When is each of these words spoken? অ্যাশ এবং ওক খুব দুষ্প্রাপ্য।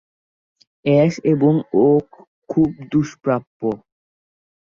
অ্যাশ 0.85 1.13
এবং 1.25 1.53
ওক 1.83 2.07
খুব 2.49 2.69
দুষ্প্রাপ্য। 2.91 3.61